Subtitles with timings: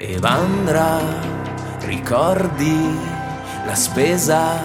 [0.00, 1.00] Evandra,
[1.80, 2.96] ricordi
[3.66, 4.60] la spesa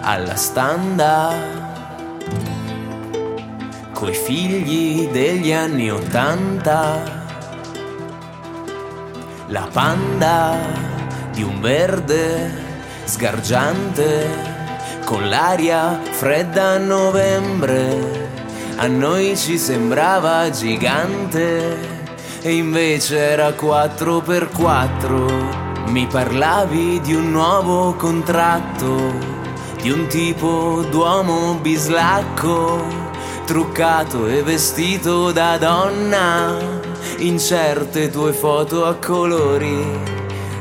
[0.00, 1.32] alla standa?
[3.92, 7.24] Coi figli degli anni Ottanta?
[9.46, 10.56] La panda
[11.30, 12.50] di un verde
[13.04, 14.28] sgargiante
[15.04, 18.28] con l'aria fredda a novembre.
[18.74, 21.93] A noi ci sembrava gigante
[22.46, 25.88] e invece era 4x4.
[25.88, 29.14] Mi parlavi di un nuovo contratto,
[29.80, 32.84] di un tipo d'uomo bislacco,
[33.46, 36.54] truccato e vestito da donna,
[37.18, 39.98] in certe tue foto a colori,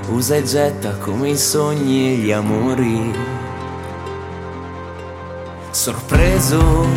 [0.07, 3.13] usa e getta come i sogni e gli amori.
[5.69, 6.87] Sorpreso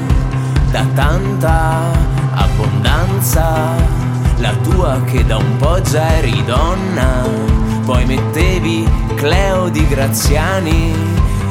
[0.71, 1.91] da tanta
[2.35, 4.06] abbondanza
[4.39, 7.25] la tua che da un po' già eri donna,
[7.85, 10.93] poi mettevi Cleo di Graziani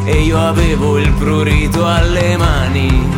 [0.06, 3.10] e io avevo il prurito alle mani,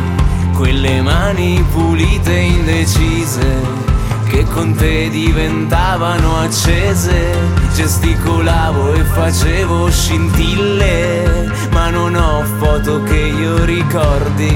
[0.54, 3.86] quelle mani pulite e indecise
[4.28, 7.34] che con te diventavano accese,
[7.74, 14.54] gesticolavo e facevo scintille, ma non ho foto che io ricordi,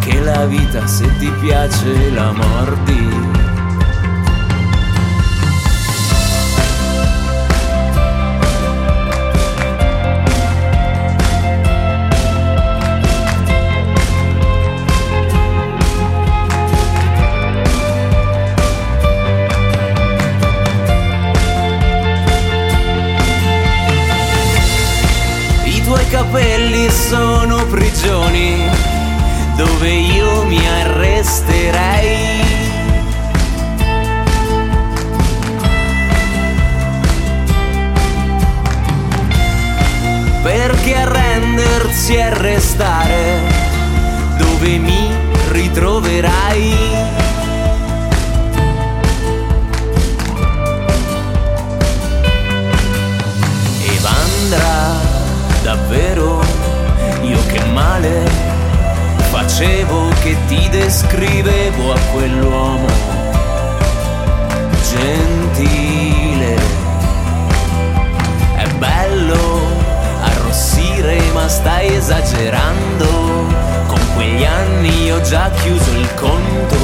[0.00, 3.57] che la vita se ti piace la mordi.
[26.10, 28.64] Capelli sono prigioni
[29.56, 32.26] dove io mi arresterei.
[40.42, 43.40] Perché arrendersi e restare
[44.38, 45.10] dove mi
[45.50, 47.17] ritroverai.
[55.68, 56.40] Davvero?
[57.24, 58.24] Io che male
[59.30, 62.86] facevo che ti descrivevo a quell'uomo
[64.90, 66.56] gentile.
[68.54, 69.60] È bello
[70.22, 73.08] arrossire ma stai esagerando,
[73.88, 76.76] con quegli anni ho già chiuso il conto,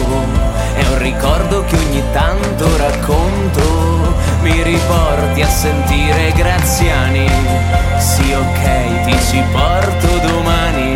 [0.75, 7.27] è un ricordo che ogni tanto racconto, mi riporti a sentire Graziani
[7.99, 8.74] sì ok
[9.35, 10.95] ci porto domani.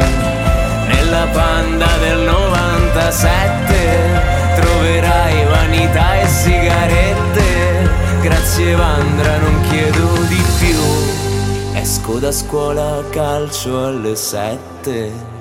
[0.86, 7.90] Nella panda del 97 Troverai vanità e sigarette.
[8.22, 10.78] Grazie Vandra non chiedo di più.
[11.74, 15.37] Esco da scuola a calcio alle sette